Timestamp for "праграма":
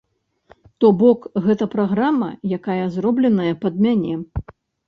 1.75-2.31